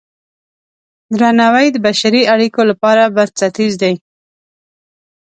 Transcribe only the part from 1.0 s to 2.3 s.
درناوی د بشري